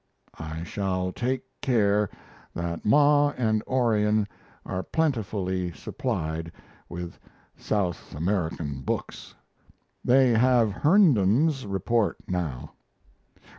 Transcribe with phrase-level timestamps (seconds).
[0.39, 2.09] I shall take care
[2.55, 4.27] that Ma and Orion
[4.65, 6.51] are plentifully supplied
[6.89, 7.19] with
[7.55, 9.35] South American books:
[10.03, 12.71] They have Herndon's report now.